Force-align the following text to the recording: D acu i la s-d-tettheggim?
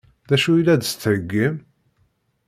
D 0.29 0.31
acu 0.35 0.51
i 0.55 0.61
la 0.65 0.73
s-d-tettheggim? 0.81 1.55